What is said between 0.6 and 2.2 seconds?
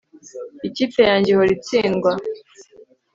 Ikipe yanjye ihora itsindwa